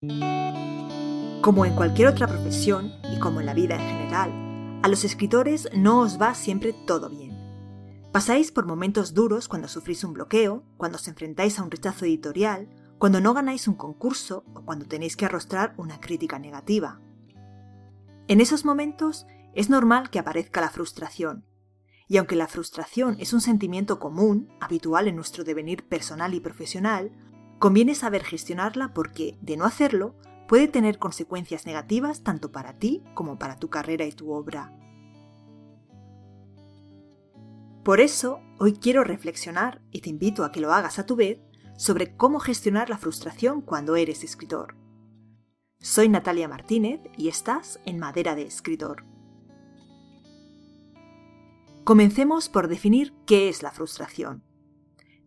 Como 0.00 1.66
en 1.66 1.74
cualquier 1.74 2.06
otra 2.06 2.28
profesión, 2.28 2.92
y 3.12 3.18
como 3.18 3.40
en 3.40 3.46
la 3.46 3.54
vida 3.54 3.74
en 3.74 3.80
general, 3.80 4.80
a 4.84 4.86
los 4.86 5.02
escritores 5.02 5.68
no 5.74 5.98
os 5.98 6.22
va 6.22 6.36
siempre 6.36 6.72
todo 6.72 7.10
bien. 7.10 7.36
Pasáis 8.12 8.52
por 8.52 8.64
momentos 8.64 9.12
duros 9.12 9.48
cuando 9.48 9.66
sufrís 9.66 10.04
un 10.04 10.12
bloqueo, 10.12 10.62
cuando 10.76 10.98
os 10.98 11.08
enfrentáis 11.08 11.58
a 11.58 11.64
un 11.64 11.72
rechazo 11.72 12.04
editorial, 12.04 12.68
cuando 12.98 13.20
no 13.20 13.34
ganáis 13.34 13.66
un 13.66 13.74
concurso 13.74 14.44
o 14.54 14.64
cuando 14.64 14.86
tenéis 14.86 15.16
que 15.16 15.24
arrostrar 15.24 15.74
una 15.78 15.98
crítica 15.98 16.38
negativa. 16.38 17.00
En 18.28 18.40
esos 18.40 18.64
momentos 18.64 19.26
es 19.52 19.68
normal 19.68 20.10
que 20.10 20.20
aparezca 20.20 20.60
la 20.60 20.70
frustración, 20.70 21.44
y 22.06 22.18
aunque 22.18 22.36
la 22.36 22.46
frustración 22.46 23.16
es 23.18 23.32
un 23.32 23.40
sentimiento 23.40 23.98
común, 23.98 24.48
habitual 24.60 25.08
en 25.08 25.16
nuestro 25.16 25.42
devenir 25.42 25.88
personal 25.88 26.34
y 26.34 26.40
profesional, 26.40 27.10
conviene 27.58 27.94
saber 27.94 28.24
gestionarla 28.24 28.92
porque, 28.94 29.36
de 29.40 29.56
no 29.56 29.64
hacerlo, 29.64 30.14
puede 30.46 30.68
tener 30.68 30.98
consecuencias 30.98 31.66
negativas 31.66 32.22
tanto 32.22 32.52
para 32.52 32.78
ti 32.78 33.02
como 33.14 33.38
para 33.38 33.56
tu 33.56 33.68
carrera 33.68 34.04
y 34.04 34.12
tu 34.12 34.32
obra. 34.32 34.72
Por 37.84 38.00
eso, 38.00 38.40
hoy 38.58 38.74
quiero 38.74 39.02
reflexionar, 39.04 39.82
y 39.90 40.00
te 40.00 40.10
invito 40.10 40.44
a 40.44 40.52
que 40.52 40.60
lo 40.60 40.72
hagas 40.72 40.98
a 40.98 41.06
tu 41.06 41.16
vez, 41.16 41.40
sobre 41.76 42.16
cómo 42.16 42.40
gestionar 42.40 42.90
la 42.90 42.98
frustración 42.98 43.62
cuando 43.62 43.96
eres 43.96 44.24
escritor. 44.24 44.76
Soy 45.80 46.08
Natalia 46.08 46.48
Martínez 46.48 47.00
y 47.16 47.28
estás 47.28 47.80
en 47.84 47.98
Madera 47.98 48.34
de 48.34 48.42
Escritor. 48.42 49.04
Comencemos 51.84 52.48
por 52.48 52.68
definir 52.68 53.14
qué 53.26 53.48
es 53.48 53.62
la 53.62 53.70
frustración. 53.70 54.47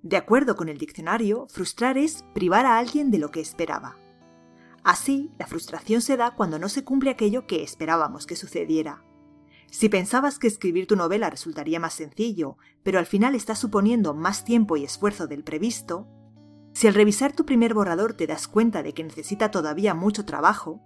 De 0.03 0.17
acuerdo 0.17 0.55
con 0.55 0.67
el 0.67 0.79
diccionario, 0.79 1.47
frustrar 1.49 1.97
es 1.97 2.25
privar 2.33 2.65
a 2.65 2.79
alguien 2.79 3.11
de 3.11 3.19
lo 3.19 3.29
que 3.29 3.39
esperaba. 3.39 3.97
Así, 4.83 5.31
la 5.37 5.45
frustración 5.45 6.01
se 6.01 6.17
da 6.17 6.31
cuando 6.35 6.57
no 6.57 6.69
se 6.69 6.83
cumple 6.83 7.11
aquello 7.11 7.45
que 7.45 7.61
esperábamos 7.61 8.25
que 8.25 8.35
sucediera. 8.35 9.03
Si 9.69 9.89
pensabas 9.89 10.39
que 10.39 10.47
escribir 10.47 10.87
tu 10.87 10.95
novela 10.95 11.29
resultaría 11.29 11.79
más 11.79 11.93
sencillo, 11.93 12.57
pero 12.83 12.97
al 12.97 13.05
final 13.05 13.35
estás 13.35 13.59
suponiendo 13.59 14.15
más 14.15 14.43
tiempo 14.43 14.75
y 14.75 14.83
esfuerzo 14.83 15.27
del 15.27 15.43
previsto, 15.43 16.07
si 16.73 16.87
al 16.87 16.95
revisar 16.95 17.33
tu 17.33 17.45
primer 17.45 17.73
borrador 17.73 18.13
te 18.13 18.27
das 18.27 18.47
cuenta 18.47 18.81
de 18.81 18.93
que 18.93 19.03
necesita 19.03 19.51
todavía 19.51 19.93
mucho 19.93 20.25
trabajo, 20.25 20.81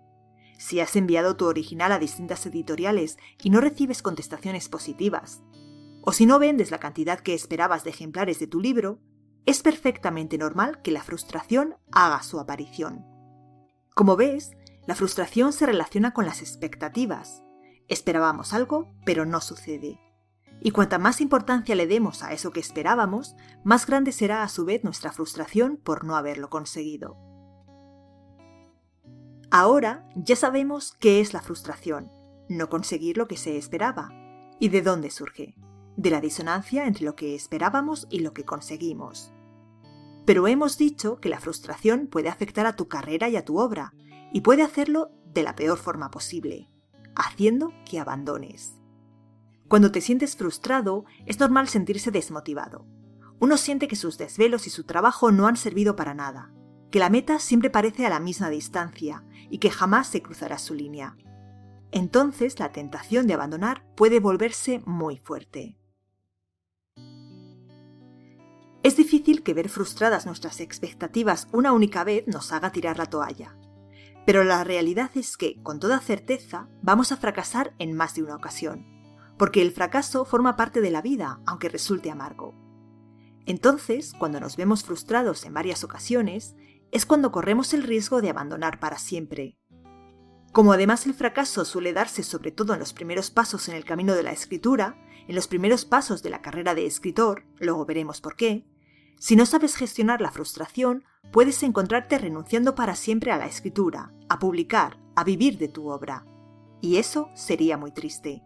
si 0.58 0.82
has 0.82 0.96
enviado 0.96 1.36
tu 1.36 1.46
original 1.46 1.92
a 1.92 2.00
distintas 2.00 2.46
editoriales 2.46 3.18
y 3.42 3.50
no 3.50 3.62
recibes 3.62 4.02
contestaciones 4.02 4.68
positivas, 4.68 5.42
o 6.06 6.14
si 6.14 6.28
no 6.28 6.38
vendes 6.38 6.70
la 6.70 6.78
cantidad 6.78 7.20
que 7.20 7.34
esperabas 7.34 7.84
de 7.84 7.90
ejemplares 7.90 8.38
de 8.40 8.46
tu 8.46 8.62
libro, 8.62 9.00
es 9.48 9.64
perfectamente 9.64 10.38
normal 10.38 10.82
que 10.84 10.92
la 10.92 11.02
frustración 11.02 11.76
haga 11.92 12.22
su 12.22 12.40
aparición. 12.40 13.06
Como 13.96 14.16
ves, 14.16 14.52
la 14.86 14.94
frustración 14.94 15.52
se 15.52 15.66
relaciona 15.66 16.14
con 16.14 16.26
las 16.26 16.42
expectativas. 16.42 17.44
Esperábamos 17.88 18.54
algo, 18.54 18.94
pero 19.04 19.26
no 19.26 19.42
sucede. 19.42 20.00
Y 20.62 20.72
cuanta 20.72 21.00
más 21.00 21.22
importancia 21.22 21.76
le 21.76 21.88
demos 21.88 22.22
a 22.22 22.34
eso 22.34 22.52
que 22.52 22.60
esperábamos, 22.60 23.36
más 23.64 23.88
grande 23.88 24.12
será 24.12 24.44
a 24.44 24.50
su 24.50 24.64
vez 24.64 24.84
nuestra 24.84 25.12
frustración 25.12 25.78
por 25.78 26.06
no 26.06 26.16
haberlo 26.16 26.52
conseguido. 26.52 27.18
Ahora 29.50 30.08
ya 30.16 30.36
sabemos 30.36 30.96
qué 31.00 31.20
es 31.20 31.34
la 31.34 31.42
frustración, 31.42 32.12
no 32.48 32.70
conseguir 32.70 33.18
lo 33.18 33.28
que 33.28 33.38
se 33.38 33.58
esperaba, 33.58 34.12
y 34.60 34.70
de 34.70 34.82
dónde 34.82 35.10
surge 35.10 35.56
de 35.98 36.10
la 36.10 36.22
disonancia 36.22 36.88
entre 36.88 37.06
lo 37.06 37.16
que 37.16 37.36
esperábamos 37.36 38.08
y 38.10 38.20
lo 38.20 38.34
que 38.34 38.44
conseguimos. 38.44 39.32
Pero 40.26 40.48
hemos 40.48 40.78
dicho 40.78 41.20
que 41.20 41.30
la 41.30 41.40
frustración 41.40 42.08
puede 42.08 42.30
afectar 42.30 42.66
a 42.66 42.76
tu 42.76 42.88
carrera 42.88 43.30
y 43.30 43.36
a 43.36 43.46
tu 43.46 43.60
obra, 43.60 43.94
y 44.34 44.42
puede 44.42 44.64
hacerlo 44.64 45.12
de 45.34 45.44
la 45.44 45.56
peor 45.56 45.78
forma 45.78 46.12
posible, 46.12 46.70
haciendo 47.16 47.72
que 47.90 48.00
abandones. 48.00 48.80
Cuando 49.68 49.92
te 49.92 50.02
sientes 50.02 50.36
frustrado, 50.36 51.06
es 51.26 51.40
normal 51.40 51.68
sentirse 51.68 52.12
desmotivado. 52.12 52.86
Uno 53.40 53.58
siente 53.58 53.88
que 53.88 53.96
sus 53.96 54.18
desvelos 54.18 54.68
y 54.68 54.70
su 54.70 54.84
trabajo 54.84 55.32
no 55.32 55.48
han 55.48 55.58
servido 55.58 55.96
para 55.96 56.14
nada, 56.14 56.54
que 56.92 57.00
la 57.00 57.10
meta 57.10 57.40
siempre 57.40 57.70
parece 57.70 58.06
a 58.06 58.10
la 58.10 58.20
misma 58.20 58.50
distancia 58.50 59.26
y 59.50 59.58
que 59.58 59.72
jamás 59.72 60.08
se 60.08 60.22
cruzará 60.22 60.58
su 60.58 60.74
línea. 60.74 61.18
Entonces 61.92 62.60
la 62.60 62.72
tentación 62.72 63.28
de 63.28 63.34
abandonar 63.34 63.86
puede 63.96 64.20
volverse 64.20 64.82
muy 64.86 65.18
fuerte. 65.18 65.78
Es 68.86 68.96
difícil 68.96 69.42
que 69.42 69.56
ver 69.56 69.68
frustradas 69.68 70.28
nuestras 70.28 70.60
expectativas 70.60 71.48
una 71.52 71.74
única 71.74 72.04
vez 72.04 72.28
nos 72.28 72.52
haga 72.52 72.72
tirar 72.72 73.00
la 73.00 73.08
toalla. 73.08 73.58
Pero 74.28 74.44
la 74.44 74.64
realidad 74.64 75.10
es 75.16 75.38
que, 75.38 75.60
con 75.64 75.80
toda 75.80 76.00
certeza, 76.00 76.70
vamos 76.84 77.12
a 77.12 77.18
fracasar 77.18 77.74
en 77.80 77.94
más 77.94 78.14
de 78.14 78.22
una 78.22 78.36
ocasión, 78.36 78.86
porque 79.40 79.64
el 79.64 79.72
fracaso 79.72 80.24
forma 80.24 80.56
parte 80.56 80.82
de 80.82 80.92
la 80.92 81.02
vida, 81.02 81.42
aunque 81.48 81.68
resulte 81.68 82.12
amargo. 82.12 82.54
Entonces, 83.48 84.14
cuando 84.20 84.40
nos 84.40 84.56
vemos 84.56 84.84
frustrados 84.84 85.46
en 85.46 85.56
varias 85.56 85.84
ocasiones, 85.84 86.56
es 86.92 87.08
cuando 87.08 87.32
corremos 87.32 87.74
el 87.74 87.82
riesgo 87.82 88.22
de 88.22 88.30
abandonar 88.30 88.80
para 88.80 89.00
siempre. 89.00 89.58
Como 90.52 90.74
además 90.74 91.08
el 91.08 91.16
fracaso 91.16 91.66
suele 91.66 91.92
darse 91.92 92.22
sobre 92.22 92.52
todo 92.52 92.76
en 92.76 92.80
los 92.82 92.94
primeros 92.94 93.32
pasos 93.32 93.68
en 93.68 93.74
el 93.74 93.84
camino 93.84 94.14
de 94.14 94.22
la 94.22 94.32
escritura, 94.32 94.96
en 95.28 95.34
los 95.34 95.48
primeros 95.48 95.86
pasos 95.86 96.22
de 96.22 96.30
la 96.30 96.44
carrera 96.44 96.76
de 96.76 96.86
escritor, 96.86 97.48
luego 97.58 97.84
veremos 97.88 98.22
por 98.22 98.36
qué, 98.36 98.64
si 99.20 99.36
no 99.36 99.46
sabes 99.46 99.76
gestionar 99.76 100.22
la 100.22 100.32
frustración, 100.32 101.04
puedes 101.32 101.64
encontrarte 101.64 102.18
renunciando 102.18 102.76
para 102.76 102.96
siempre 102.96 103.32
a 103.32 103.38
la 103.38 103.48
escritura, 103.48 104.14
a 104.30 104.40
publicar, 104.40 105.00
a 105.16 105.24
vivir 105.24 105.58
de 105.58 105.68
tu 105.68 105.90
obra. 105.90 106.26
Y 106.82 106.98
eso 106.98 107.30
sería 107.34 107.78
muy 107.78 107.92
triste. 107.92 108.44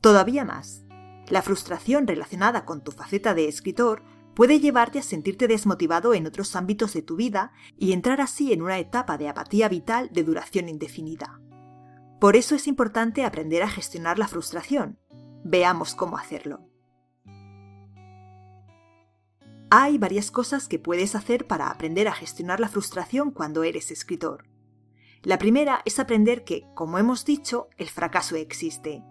Todavía 0.00 0.44
más, 0.44 0.84
la 1.28 1.42
frustración 1.42 2.06
relacionada 2.06 2.64
con 2.64 2.82
tu 2.82 2.90
faceta 2.90 3.34
de 3.34 3.46
escritor 3.46 4.02
puede 4.34 4.60
llevarte 4.60 4.98
a 4.98 5.02
sentirte 5.02 5.46
desmotivado 5.46 6.14
en 6.14 6.26
otros 6.26 6.56
ámbitos 6.56 6.94
de 6.94 7.02
tu 7.02 7.16
vida 7.16 7.52
y 7.78 7.92
entrar 7.92 8.20
así 8.20 8.52
en 8.52 8.62
una 8.62 8.78
etapa 8.78 9.18
de 9.18 9.28
apatía 9.28 9.68
vital 9.68 10.08
de 10.12 10.24
duración 10.24 10.68
indefinida. 10.68 11.40
Por 12.18 12.36
eso 12.36 12.54
es 12.54 12.66
importante 12.66 13.24
aprender 13.24 13.62
a 13.62 13.68
gestionar 13.68 14.18
la 14.18 14.28
frustración. 14.28 14.98
Veamos 15.44 15.94
cómo 15.94 16.16
hacerlo. 16.16 16.71
Hay 19.74 19.96
varias 19.96 20.30
cosas 20.30 20.68
que 20.68 20.78
puedes 20.78 21.14
hacer 21.14 21.46
para 21.46 21.70
aprender 21.70 22.06
a 22.06 22.12
gestionar 22.12 22.60
la 22.60 22.68
frustración 22.68 23.30
cuando 23.30 23.62
eres 23.62 23.90
escritor. 23.90 24.44
La 25.22 25.38
primera 25.38 25.80
es 25.86 25.98
aprender 25.98 26.44
que, 26.44 26.66
como 26.74 26.98
hemos 26.98 27.24
dicho, 27.24 27.70
el 27.78 27.88
fracaso 27.88 28.36
existe. 28.36 29.02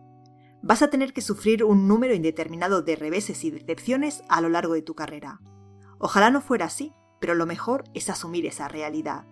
Vas 0.61 0.83
a 0.83 0.91
tener 0.91 1.13
que 1.13 1.21
sufrir 1.21 1.63
un 1.63 1.87
número 1.87 2.13
indeterminado 2.13 2.83
de 2.83 2.95
reveses 2.95 3.43
y 3.43 3.49
decepciones 3.49 4.21
a 4.29 4.39
lo 4.39 4.49
largo 4.49 4.75
de 4.75 4.83
tu 4.83 4.93
carrera. 4.93 5.41
Ojalá 5.97 6.29
no 6.29 6.41
fuera 6.41 6.65
así, 6.65 6.93
pero 7.19 7.33
lo 7.33 7.47
mejor 7.47 7.85
es 7.95 8.11
asumir 8.11 8.45
esa 8.45 8.67
realidad. 8.67 9.25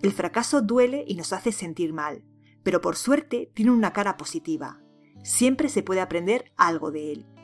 El 0.00 0.12
fracaso 0.12 0.62
duele 0.62 1.04
y 1.08 1.16
nos 1.16 1.32
hace 1.32 1.50
sentir 1.50 1.92
mal, 1.92 2.22
pero 2.62 2.80
por 2.80 2.94
suerte 2.94 3.50
tiene 3.52 3.72
una 3.72 3.92
cara 3.92 4.16
positiva. 4.16 4.80
Siempre 5.24 5.68
se 5.68 5.82
puede 5.82 6.02
aprender 6.02 6.52
algo 6.56 6.92
de 6.92 7.10
él. 7.10 7.35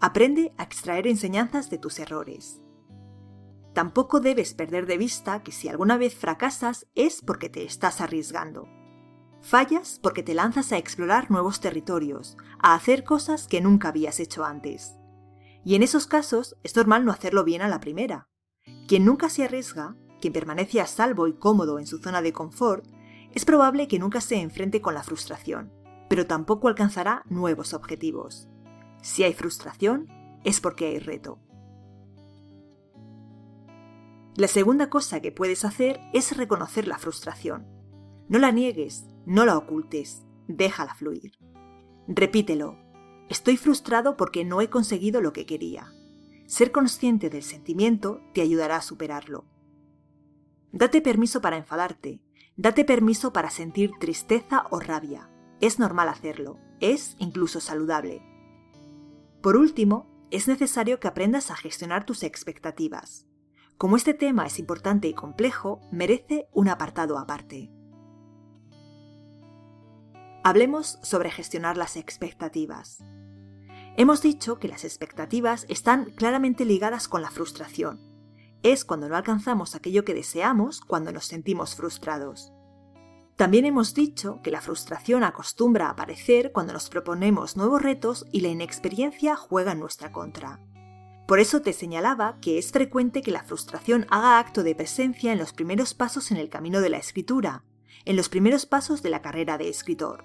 Aprende 0.00 0.52
a 0.56 0.62
extraer 0.62 1.08
enseñanzas 1.08 1.70
de 1.70 1.78
tus 1.78 1.98
errores. 1.98 2.62
Tampoco 3.74 4.20
debes 4.20 4.54
perder 4.54 4.86
de 4.86 4.96
vista 4.96 5.42
que 5.42 5.50
si 5.50 5.68
alguna 5.68 5.96
vez 5.96 6.14
fracasas 6.14 6.86
es 6.94 7.20
porque 7.20 7.48
te 7.48 7.64
estás 7.64 8.00
arriesgando. 8.00 8.68
Fallas 9.42 9.98
porque 10.00 10.22
te 10.22 10.34
lanzas 10.34 10.70
a 10.70 10.78
explorar 10.78 11.32
nuevos 11.32 11.60
territorios, 11.60 12.36
a 12.60 12.74
hacer 12.74 13.02
cosas 13.02 13.48
que 13.48 13.60
nunca 13.60 13.88
habías 13.88 14.20
hecho 14.20 14.44
antes. 14.44 14.94
Y 15.64 15.74
en 15.74 15.82
esos 15.82 16.06
casos 16.06 16.56
es 16.62 16.76
normal 16.76 17.04
no 17.04 17.10
hacerlo 17.10 17.42
bien 17.42 17.62
a 17.62 17.68
la 17.68 17.80
primera. 17.80 18.28
Quien 18.86 19.04
nunca 19.04 19.28
se 19.28 19.44
arriesga, 19.44 19.96
quien 20.20 20.32
permanece 20.32 20.80
a 20.80 20.86
salvo 20.86 21.26
y 21.26 21.34
cómodo 21.34 21.80
en 21.80 21.86
su 21.88 21.98
zona 21.98 22.22
de 22.22 22.32
confort, 22.32 22.84
es 23.34 23.44
probable 23.44 23.88
que 23.88 23.98
nunca 23.98 24.20
se 24.20 24.36
enfrente 24.36 24.80
con 24.80 24.94
la 24.94 25.02
frustración, 25.02 25.72
pero 26.08 26.26
tampoco 26.26 26.68
alcanzará 26.68 27.24
nuevos 27.28 27.74
objetivos. 27.74 28.48
Si 29.02 29.22
hay 29.24 29.32
frustración, 29.32 30.08
es 30.44 30.60
porque 30.60 30.86
hay 30.86 30.98
reto. 30.98 31.38
La 34.36 34.46
segunda 34.46 34.88
cosa 34.88 35.20
que 35.20 35.32
puedes 35.32 35.64
hacer 35.64 36.00
es 36.12 36.36
reconocer 36.36 36.86
la 36.86 36.98
frustración. 36.98 37.66
No 38.28 38.38
la 38.38 38.52
niegues, 38.52 39.06
no 39.26 39.44
la 39.44 39.56
ocultes, 39.56 40.24
déjala 40.46 40.94
fluir. 40.94 41.32
Repítelo. 42.06 42.78
Estoy 43.28 43.56
frustrado 43.56 44.16
porque 44.16 44.44
no 44.44 44.60
he 44.60 44.70
conseguido 44.70 45.20
lo 45.20 45.32
que 45.32 45.44
quería. 45.44 45.92
Ser 46.46 46.72
consciente 46.72 47.30
del 47.30 47.42
sentimiento 47.42 48.22
te 48.32 48.40
ayudará 48.40 48.76
a 48.76 48.82
superarlo. 48.82 49.44
Date 50.72 51.00
permiso 51.02 51.40
para 51.40 51.56
enfadarte, 51.56 52.22
date 52.56 52.84
permiso 52.84 53.32
para 53.32 53.50
sentir 53.50 53.90
tristeza 53.98 54.66
o 54.70 54.80
rabia. 54.80 55.30
Es 55.60 55.78
normal 55.78 56.08
hacerlo, 56.08 56.58
es 56.80 57.16
incluso 57.18 57.60
saludable. 57.60 58.22
Por 59.42 59.56
último, 59.56 60.06
es 60.30 60.48
necesario 60.48 61.00
que 61.00 61.08
aprendas 61.08 61.50
a 61.50 61.56
gestionar 61.56 62.04
tus 62.04 62.22
expectativas. 62.22 63.26
Como 63.78 63.96
este 63.96 64.12
tema 64.12 64.44
es 64.44 64.58
importante 64.58 65.06
y 65.06 65.14
complejo, 65.14 65.80
merece 65.92 66.48
un 66.52 66.68
apartado 66.68 67.16
aparte. 67.16 67.70
Hablemos 70.42 70.98
sobre 71.02 71.30
gestionar 71.30 71.76
las 71.76 71.96
expectativas. 71.96 73.04
Hemos 73.96 74.22
dicho 74.22 74.58
que 74.58 74.68
las 74.68 74.84
expectativas 74.84 75.66
están 75.68 76.06
claramente 76.16 76.64
ligadas 76.64 77.06
con 77.06 77.22
la 77.22 77.30
frustración. 77.30 78.00
Es 78.62 78.84
cuando 78.84 79.08
no 79.08 79.16
alcanzamos 79.16 79.74
aquello 79.74 80.04
que 80.04 80.14
deseamos 80.14 80.80
cuando 80.80 81.12
nos 81.12 81.26
sentimos 81.26 81.76
frustrados. 81.76 82.52
También 83.38 83.66
hemos 83.66 83.94
dicho 83.94 84.40
que 84.42 84.50
la 84.50 84.60
frustración 84.60 85.22
acostumbra 85.22 85.86
a 85.86 85.90
aparecer 85.90 86.50
cuando 86.50 86.72
nos 86.72 86.88
proponemos 86.90 87.56
nuevos 87.56 87.80
retos 87.80 88.26
y 88.32 88.40
la 88.40 88.48
inexperiencia 88.48 89.36
juega 89.36 89.70
en 89.70 89.78
nuestra 89.78 90.10
contra. 90.10 90.58
Por 91.28 91.38
eso 91.38 91.62
te 91.62 91.72
señalaba 91.72 92.40
que 92.40 92.58
es 92.58 92.72
frecuente 92.72 93.22
que 93.22 93.30
la 93.30 93.44
frustración 93.44 94.08
haga 94.10 94.40
acto 94.40 94.64
de 94.64 94.74
presencia 94.74 95.30
en 95.30 95.38
los 95.38 95.52
primeros 95.52 95.94
pasos 95.94 96.32
en 96.32 96.36
el 96.36 96.48
camino 96.48 96.80
de 96.80 96.88
la 96.88 96.96
escritura, 96.96 97.62
en 98.04 98.16
los 98.16 98.28
primeros 98.28 98.66
pasos 98.66 99.04
de 99.04 99.10
la 99.10 99.22
carrera 99.22 99.56
de 99.56 99.68
escritor, 99.68 100.24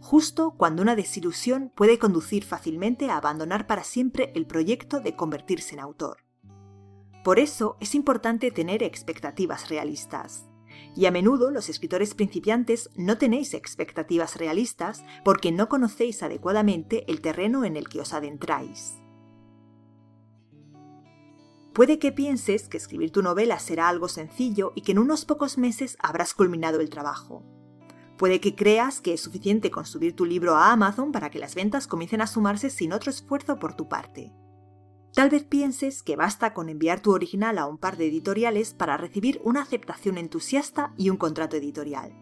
justo 0.00 0.50
cuando 0.58 0.82
una 0.82 0.94
desilusión 0.94 1.72
puede 1.74 1.98
conducir 1.98 2.44
fácilmente 2.44 3.08
a 3.08 3.16
abandonar 3.16 3.66
para 3.66 3.82
siempre 3.82 4.30
el 4.34 4.44
proyecto 4.44 5.00
de 5.00 5.16
convertirse 5.16 5.72
en 5.72 5.80
autor. 5.80 6.18
Por 7.24 7.38
eso 7.38 7.78
es 7.80 7.94
importante 7.94 8.50
tener 8.50 8.82
expectativas 8.82 9.70
realistas. 9.70 10.51
Y 10.94 11.06
a 11.06 11.10
menudo 11.10 11.50
los 11.50 11.68
escritores 11.68 12.14
principiantes 12.14 12.90
no 12.94 13.18
tenéis 13.18 13.54
expectativas 13.54 14.36
realistas 14.36 15.04
porque 15.24 15.52
no 15.52 15.68
conocéis 15.68 16.22
adecuadamente 16.22 17.04
el 17.10 17.20
terreno 17.20 17.64
en 17.64 17.76
el 17.76 17.88
que 17.88 18.00
os 18.00 18.12
adentráis. 18.12 18.94
Puede 21.72 21.98
que 21.98 22.12
pienses 22.12 22.68
que 22.68 22.76
escribir 22.76 23.12
tu 23.12 23.22
novela 23.22 23.58
será 23.58 23.88
algo 23.88 24.08
sencillo 24.08 24.72
y 24.74 24.82
que 24.82 24.92
en 24.92 24.98
unos 24.98 25.24
pocos 25.24 25.56
meses 25.56 25.96
habrás 26.00 26.34
culminado 26.34 26.80
el 26.80 26.90
trabajo. 26.90 27.42
Puede 28.18 28.40
que 28.40 28.54
creas 28.54 29.00
que 29.00 29.14
es 29.14 29.22
suficiente 29.22 29.70
con 29.70 29.86
subir 29.86 30.14
tu 30.14 30.26
libro 30.26 30.54
a 30.54 30.70
Amazon 30.70 31.12
para 31.12 31.30
que 31.30 31.38
las 31.38 31.54
ventas 31.54 31.86
comiencen 31.86 32.20
a 32.20 32.26
sumarse 32.26 32.68
sin 32.68 32.92
otro 32.92 33.10
esfuerzo 33.10 33.58
por 33.58 33.74
tu 33.74 33.88
parte. 33.88 34.32
Tal 35.14 35.28
vez 35.28 35.44
pienses 35.44 36.02
que 36.02 36.16
basta 36.16 36.54
con 36.54 36.70
enviar 36.70 37.00
tu 37.00 37.12
original 37.12 37.58
a 37.58 37.66
un 37.66 37.76
par 37.76 37.98
de 37.98 38.06
editoriales 38.06 38.72
para 38.72 38.96
recibir 38.96 39.40
una 39.44 39.60
aceptación 39.60 40.16
entusiasta 40.16 40.94
y 40.96 41.10
un 41.10 41.18
contrato 41.18 41.56
editorial. 41.56 42.16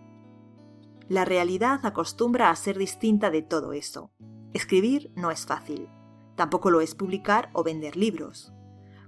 La 1.08 1.25
realidad 1.25 1.81
acostumbra 1.84 2.50
a 2.50 2.56
ser 2.56 2.78
distinta 2.78 3.31
de 3.31 3.42
todo 3.42 3.72
eso. 3.72 4.10
Escribir 4.54 5.12
no 5.14 5.31
es 5.31 5.46
fácil. 5.46 5.88
Tampoco 6.34 6.70
lo 6.70 6.81
es 6.81 6.96
publicar 6.96 7.50
o 7.52 7.62
vender 7.62 7.96
libros. 7.96 8.52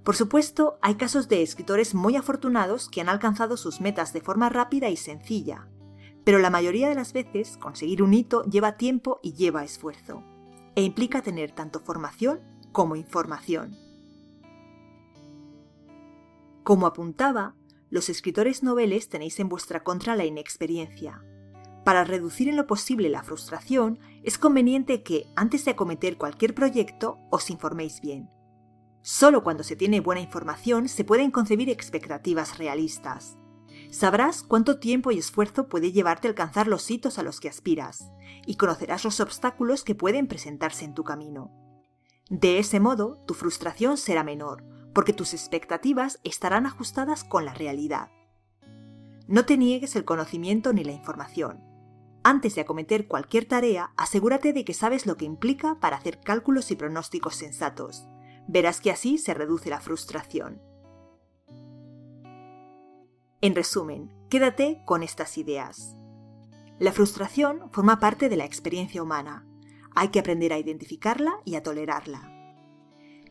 Por 0.05 0.15
supuesto, 0.15 0.77
hay 0.81 0.95
casos 0.95 1.27
de 1.27 1.41
escritores 1.41 1.93
muy 1.93 2.15
afortunados 2.15 2.87
que 2.87 3.01
han 3.01 3.09
alcanzado 3.09 3.57
sus 3.57 3.81
metas 3.81 4.13
de 4.13 4.21
forma 4.21 4.49
rápida 4.49 4.89
y 4.89 4.97
sencilla, 4.97 5.67
pero 6.23 6.39
la 6.39 6.49
mayoría 6.49 6.87
de 6.87 6.95
las 6.95 7.11
veces 7.11 7.57
conseguir 7.57 8.01
un 8.03 8.13
hito 8.13 8.43
lleva 8.43 8.77
tiempo 8.77 9.19
y 9.21 9.33
lleva 9.33 9.63
esfuerzo, 9.63 10.23
e 10.75 10.83
implica 10.83 11.21
tener 11.21 11.51
tanto 11.51 11.79
formación 11.79 12.52
como 12.73 12.97
información. 12.97 13.77
Como 16.63 16.87
apuntaba, 16.87 17.55
los 17.89 18.09
escritores 18.09 18.63
noveles 18.63 19.07
tenéis 19.07 19.39
en 19.39 19.47
vuestra 19.47 19.83
contra 19.83 20.15
la 20.15 20.25
inexperiencia. 20.25 21.23
Para 21.85 22.03
reducir 22.03 22.49
en 22.49 22.55
lo 22.55 22.65
posible 22.65 23.09
la 23.09 23.23
frustración, 23.23 23.99
es 24.23 24.37
conveniente 24.37 25.03
que, 25.03 25.27
antes 25.35 25.63
de 25.65 25.71
acometer 25.71 26.17
cualquier 26.17 26.55
proyecto, 26.55 27.19
os 27.29 27.49
informéis 27.49 28.01
bien. 28.01 28.29
Solo 29.01 29.43
cuando 29.43 29.63
se 29.63 29.75
tiene 29.75 29.99
buena 29.99 30.21
información 30.21 30.87
se 30.87 31.03
pueden 31.03 31.29
concebir 31.29 31.69
expectativas 31.69 32.57
realistas. 32.57 33.37
Sabrás 33.91 34.41
cuánto 34.41 34.79
tiempo 34.79 35.11
y 35.11 35.19
esfuerzo 35.19 35.67
puede 35.67 35.91
llevarte 35.91 36.27
a 36.27 36.31
alcanzar 36.31 36.67
los 36.67 36.89
hitos 36.89 37.19
a 37.19 37.23
los 37.23 37.39
que 37.39 37.49
aspiras, 37.49 38.09
y 38.47 38.55
conocerás 38.55 39.03
los 39.03 39.19
obstáculos 39.19 39.83
que 39.83 39.93
pueden 39.93 40.27
presentarse 40.27 40.85
en 40.85 40.93
tu 40.93 41.03
camino. 41.03 41.62
De 42.29 42.59
ese 42.59 42.79
modo, 42.79 43.17
tu 43.25 43.33
frustración 43.33 43.97
será 43.97 44.23
menor, 44.23 44.63
porque 44.93 45.13
tus 45.13 45.33
expectativas 45.33 46.19
estarán 46.23 46.65
ajustadas 46.65 47.23
con 47.23 47.45
la 47.45 47.53
realidad. 47.53 48.09
No 49.27 49.45
te 49.45 49.57
niegues 49.57 49.95
el 49.95 50.05
conocimiento 50.05 50.73
ni 50.73 50.83
la 50.83 50.91
información. 50.91 51.63
Antes 52.23 52.55
de 52.55 52.61
acometer 52.61 53.07
cualquier 53.07 53.45
tarea, 53.45 53.91
asegúrate 53.97 54.53
de 54.53 54.63
que 54.63 54.73
sabes 54.73 55.05
lo 55.05 55.17
que 55.17 55.25
implica 55.25 55.79
para 55.79 55.97
hacer 55.97 56.21
cálculos 56.21 56.71
y 56.71 56.75
pronósticos 56.75 57.35
sensatos. 57.35 58.05
Verás 58.47 58.79
que 58.79 58.91
así 58.91 59.17
se 59.17 59.33
reduce 59.33 59.69
la 59.69 59.81
frustración. 59.81 60.61
En 63.41 63.55
resumen, 63.55 64.09
quédate 64.29 64.81
con 64.85 65.03
estas 65.03 65.37
ideas. 65.37 65.97
La 66.79 66.93
frustración 66.93 67.69
forma 67.71 67.99
parte 67.99 68.29
de 68.29 68.37
la 68.37 68.45
experiencia 68.45 69.03
humana, 69.03 69.45
hay 69.95 70.09
que 70.09 70.19
aprender 70.19 70.53
a 70.53 70.59
identificarla 70.59 71.39
y 71.45 71.55
a 71.55 71.63
tolerarla. 71.63 72.29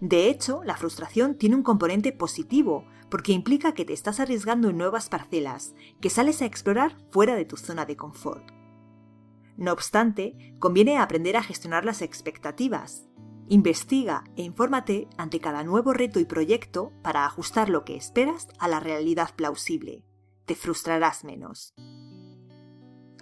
De 0.00 0.28
hecho, 0.28 0.62
la 0.64 0.76
frustración 0.76 1.36
tiene 1.36 1.54
un 1.54 1.62
componente 1.62 2.10
positivo, 2.10 2.84
porque 3.08 3.32
implica 3.32 3.72
que 3.72 3.84
te 3.84 3.92
estás 3.92 4.18
arriesgando 4.20 4.68
en 4.68 4.76
nuevas 4.76 5.08
parcelas, 5.08 5.74
que 6.00 6.10
sales 6.10 6.42
a 6.42 6.46
explorar 6.46 6.96
fuera 7.10 7.36
de 7.36 7.44
tu 7.44 7.56
zona 7.56 7.84
de 7.84 7.96
confort. 7.96 8.50
No 9.56 9.72
obstante, 9.72 10.56
conviene 10.58 10.98
aprender 10.98 11.36
a 11.36 11.42
gestionar 11.42 11.84
las 11.84 12.02
expectativas. 12.02 13.06
Investiga 13.48 14.24
e 14.34 14.42
infórmate 14.42 15.08
ante 15.18 15.40
cada 15.40 15.62
nuevo 15.62 15.92
reto 15.92 16.18
y 16.20 16.24
proyecto 16.24 16.92
para 17.02 17.26
ajustar 17.26 17.68
lo 17.68 17.84
que 17.84 17.96
esperas 17.96 18.48
a 18.58 18.66
la 18.66 18.80
realidad 18.80 19.34
plausible. 19.36 20.04
Te 20.46 20.54
frustrarás 20.54 21.22
menos. 21.22 21.74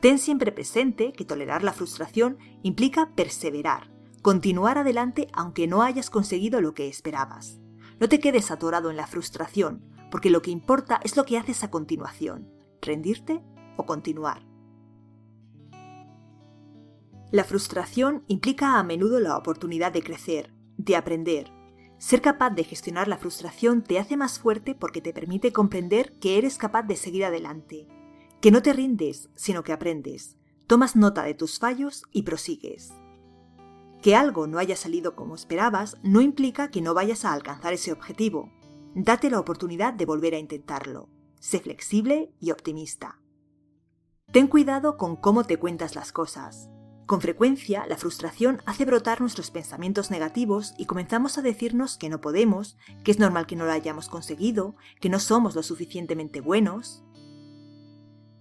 Ten 0.01 0.19
siempre 0.19 0.51
presente 0.51 1.13
que 1.13 1.27
tolerar 1.27 1.63
la 1.63 1.75
frustración 1.75 2.39
implica 2.63 3.15
perseverar, 3.15 3.93
continuar 4.23 4.79
adelante 4.79 5.29
aunque 5.35 5.67
no 5.67 5.83
hayas 5.83 6.09
conseguido 6.09 6.63
lo 6.63 6.73
que 6.73 6.89
esperabas. 6.89 7.61
No 8.01 8.09
te 8.09 8.19
quedes 8.19 8.51
atorado 8.51 8.91
en 8.91 8.97
la 8.97 9.07
frustración, 9.07 9.85
porque 10.11 10.31
lo 10.31 10.41
que 10.41 10.51
importa 10.51 11.01
es 11.05 11.17
lo 11.19 11.25
que 11.27 11.37
haces 11.37 11.63
a 11.65 11.71
continuación, 11.71 12.51
rendirte 12.81 13.43
o 13.77 13.85
continuar. 13.85 14.47
La 17.31 17.45
frustración 17.45 18.25
implica 18.27 18.79
a 18.79 18.83
menudo 18.83 19.21
la 19.21 19.37
oportunidad 19.37 19.93
de 19.93 20.03
crecer, 20.03 20.55
de 20.79 20.97
aprender. 20.97 21.53
Ser 21.99 22.23
capaz 22.23 22.51
de 22.51 22.65
gestionar 22.65 23.07
la 23.07 23.19
frustración 23.19 23.85
te 23.85 23.99
hace 23.99 24.17
más 24.17 24.39
fuerte 24.39 24.75
porque 24.75 25.03
te 25.03 25.13
permite 25.13 25.53
comprender 25.53 26.19
que 26.19 26.39
eres 26.39 26.57
capaz 26.57 26.85
de 26.85 26.97
seguir 26.97 27.27
adelante, 27.27 27.87
que 28.41 28.51
no 28.51 28.63
te 28.63 28.73
rindes, 28.73 29.29
sino 29.35 29.63
que 29.63 29.73
aprendes, 29.73 30.37
tomas 30.67 30.97
nota 30.97 31.23
de 31.25 31.35
tus 31.35 31.59
fallos 31.59 32.05
y 32.11 32.23
prosigues. 32.23 32.93
Que 34.03 34.17
algo 34.17 34.47
no 34.47 34.59
haya 34.59 34.77
salido 34.77 35.15
como 35.15 35.35
esperabas 35.35 35.99
no 36.03 36.21
implica 36.23 36.71
que 36.71 36.81
no 36.81 36.95
vayas 36.95 37.25
a 37.25 37.33
alcanzar 37.35 37.75
ese 37.75 37.93
objetivo. 37.93 38.51
Date 38.95 39.31
la 39.31 39.39
oportunidad 39.39 39.93
de 39.93 40.07
volver 40.07 40.35
a 40.35 40.39
intentarlo. 40.39 41.11
Sé 41.39 41.61
flexible 41.61 42.33
y 42.41 42.51
optimista. 42.51 43.21
Ten 44.33 44.47
cuidado 44.47 44.97
con 44.97 45.17
cómo 45.17 45.45
te 45.45 45.59
cuentas 45.59 45.95
las 45.95 46.13
cosas. 46.13 46.71
Con 47.11 47.21
frecuencia, 47.21 47.87
la 47.89 47.97
frustración 47.97 48.63
hace 48.67 48.85
brotar 48.85 49.21
nuestros 49.21 49.51
pensamientos 49.51 50.13
negativos 50.13 50.75
y 50.79 50.87
comenzamos 50.87 51.37
a 51.37 51.43
decirnos 51.43 51.99
que 51.99 52.09
no 52.09 52.21
podemos, 52.21 52.79
que 53.03 53.11
es 53.11 53.19
normal 53.19 53.49
que 53.49 53.57
no 53.57 53.65
lo 53.65 53.73
hayamos 53.73 54.09
conseguido, 54.09 54.77
que 55.01 55.09
no 55.09 55.19
somos 55.19 55.57
lo 55.57 55.65
suficientemente 55.65 56.41
buenos. 56.41 57.03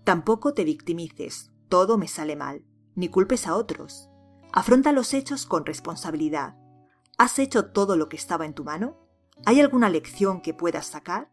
Tampoco 0.10 0.56
te 0.56 0.64
victimices, 0.64 1.52
todo 1.68 2.00
me 2.00 2.08
sale 2.08 2.36
mal, 2.36 2.66
ni 2.96 3.10
culpes 3.10 3.46
a 3.46 3.56
otros. 3.56 4.10
Afronta 4.52 4.92
los 4.92 5.14
hechos 5.14 5.46
con 5.46 5.68
responsabilidad. 5.68 6.56
¿Has 7.20 7.38
hecho 7.38 7.66
todo 7.68 7.96
lo 7.96 8.10
que 8.10 8.18
estaba 8.18 8.48
en 8.48 8.56
tu 8.56 8.64
mano? 8.64 8.98
¿Hay 9.46 9.62
alguna 9.62 9.88
lección 9.88 10.42
que 10.42 10.56
puedas 10.56 10.88
sacar? 10.88 11.32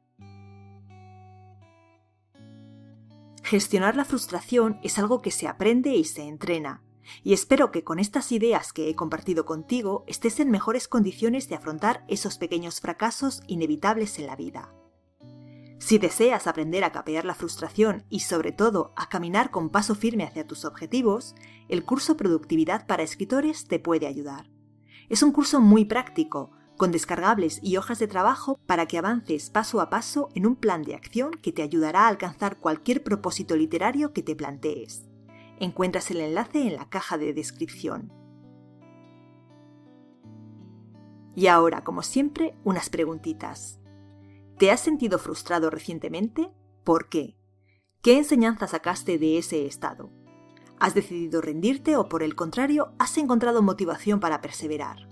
Gestionar 3.42 3.97
la 3.97 4.04
frustración 4.04 4.78
es 4.83 4.99
algo 4.99 5.23
que 5.23 5.30
se 5.30 5.49
aprende 5.49 5.97
y 5.97 6.04
se 6.04 6.28
entrena, 6.28 6.85
y 7.25 7.33
espero 7.33 7.73
que 7.73 7.83
con 7.83 7.99
estas 7.99 8.30
ideas 8.30 8.75
que 8.75 8.90
he 8.90 8.95
compartido 8.95 9.47
contigo 9.47 10.04
estés 10.06 10.38
en 10.38 10.50
mejores 10.50 10.87
condiciones 10.87 11.49
de 11.49 11.54
afrontar 11.54 12.04
esos 12.09 12.37
pequeños 12.37 12.83
fracasos 12.83 13.40
inevitables 13.47 14.18
en 14.18 14.26
la 14.26 14.37
vida. 14.37 14.71
Si 15.78 15.99
deseas 15.99 16.47
aprender 16.47 16.85
a 16.85 16.92
capear 16.92 17.25
la 17.25 17.35
frustración 17.35 18.04
y 18.09 18.21
sobre 18.21 18.52
todo 18.52 18.92
a 18.97 19.09
caminar 19.09 19.50
con 19.50 19.68
paso 19.68 19.95
firme 19.95 20.25
hacia 20.25 20.47
tus 20.47 20.64
objetivos, 20.64 21.35
el 21.68 21.85
curso 21.85 22.16
Productividad 22.16 22.87
para 22.87 23.02
Escritores 23.02 23.66
te 23.66 23.78
puede 23.78 24.06
ayudar. 24.06 24.50
Es 25.09 25.23
un 25.23 25.33
curso 25.33 25.61
muy 25.61 25.85
práctico, 25.85 26.50
con 26.76 26.92
descargables 26.92 27.61
y 27.62 27.76
hojas 27.76 27.99
de 27.99 28.09
trabajo 28.09 28.59
para 28.66 28.87
que 28.87 28.99
avances 28.99 29.50
paso 29.50 29.80
a 29.80 29.88
paso 29.90 30.28
en 30.35 30.47
un 30.47 30.56
plan 30.56 30.83
de 30.83 30.95
acción 30.95 31.33
que 31.33 31.52
te 31.52 31.62
ayudará 31.62 32.02
a 32.02 32.09
alcanzar 32.09 32.59
cualquier 32.59 33.02
propósito 33.02 33.56
literario 33.56 34.12
que 34.12 34.23
te 34.23 34.37
plantees. 34.37 35.06
Encuentras 35.59 36.11
el 36.11 36.21
enlace 36.21 36.66
en 36.66 36.76
la 36.76 36.88
caja 36.88 37.16
de 37.18 37.33
descripción. 37.33 38.12
Y 41.35 41.47
ahora, 41.49 41.85
como 41.85 42.02
siempre, 42.02 42.54
unas 42.64 42.90
preguntitas. 42.90 43.78
¿Te 44.59 44.71
has 44.71 44.81
sentido 44.81 45.19
frustrado 45.19 45.69
recientemente? 45.69 46.51
¿Por 46.83 47.11
qué? 47.11 47.37
¿Qué 48.01 48.17
enseñanza 48.17 48.67
sacaste 48.67 49.19
de 49.19 49.37
ese 49.37 49.67
estado? 49.67 50.11
¿Has 50.79 50.95
decidido 50.95 51.43
rendirte 51.43 51.97
o 51.97 52.09
por 52.09 52.23
el 52.23 52.35
contrario 52.35 52.95
has 52.99 53.19
encontrado 53.19 53.61
motivación 53.61 54.19
para 54.19 54.41
perseverar? 54.41 55.09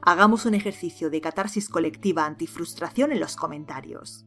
Hagamos 0.00 0.46
un 0.46 0.54
ejercicio 0.54 1.10
de 1.10 1.20
catarsis 1.20 1.68
colectiva 1.68 2.26
antifrustración 2.26 3.12
en 3.12 3.20
los 3.20 3.36
comentarios. 3.36 4.26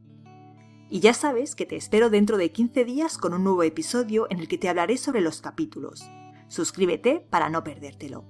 Y 0.90 1.02
ya 1.02 1.14
sabes 1.14 1.54
que 1.54 1.66
te 1.66 1.76
espero 1.76 2.10
dentro 2.10 2.38
de 2.38 2.54
15 2.54 2.86
días 2.86 3.18
con 3.18 3.34
un 3.34 3.44
nuevo 3.44 3.64
episodio 3.64 4.26
en 4.30 4.40
el 4.40 4.48
que 4.48 4.58
te 4.58 4.70
hablaré 4.70 4.96
sobre 4.96 5.20
los 5.20 5.42
capítulos. 5.42 6.10
Suscríbete 6.48 7.20
para 7.30 7.50
no 7.50 7.62
perdértelo. 7.66 8.24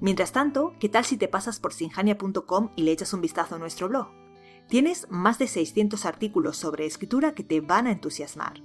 Mientras 0.00 0.32
tanto, 0.32 0.74
¿qué 0.80 0.88
tal 0.88 1.04
si 1.04 1.16
te 1.16 1.28
pasas 1.28 1.60
por 1.60 1.72
sinjania.com 1.72 2.72
y 2.74 2.82
le 2.82 2.90
echas 2.90 3.12
un 3.12 3.20
vistazo 3.20 3.54
a 3.54 3.58
nuestro 3.58 3.88
blog? 3.88 4.25
Tienes 4.68 5.06
más 5.10 5.38
de 5.38 5.46
600 5.46 6.04
artículos 6.04 6.56
sobre 6.56 6.86
escritura 6.86 7.34
que 7.34 7.44
te 7.44 7.60
van 7.60 7.86
a 7.86 7.92
entusiasmar. 7.92 8.62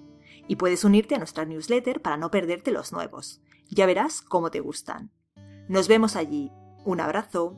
Y 0.47 0.55
puedes 0.55 0.83
unirte 0.83 1.15
a 1.15 1.19
nuestra 1.19 1.45
newsletter 1.45 2.01
para 2.01 2.17
no 2.17 2.31
perderte 2.31 2.71
los 2.71 2.91
nuevos. 2.91 3.41
Ya 3.69 3.85
verás 3.85 4.21
cómo 4.21 4.49
te 4.49 4.59
gustan. 4.59 5.11
Nos 5.69 5.87
vemos 5.87 6.15
allí. 6.15 6.51
Un 6.83 6.99
abrazo. 6.99 7.55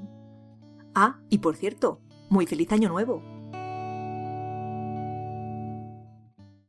Ah, 0.93 1.21
y 1.29 1.39
por 1.39 1.55
cierto, 1.55 2.01
muy 2.29 2.45
feliz 2.45 2.71
año 2.71 2.89
nuevo. 2.89 3.32